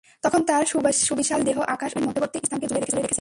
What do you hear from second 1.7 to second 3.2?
আকাশ ও পৃথিবীর মধ্যবর্তী স্থানকে জুড়ে রেখেছিল।